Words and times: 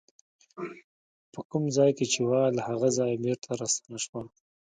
په 1.33 1.39
کوم 1.49 1.63
ځای 1.77 1.91
کې 1.97 2.05
چې 2.13 2.19
وه 2.27 2.41
له 2.55 2.61
هغه 2.69 2.87
ځایه 2.97 3.21
بېرته 3.23 3.49
راستنه 3.61 3.97
شوه. 4.05 4.21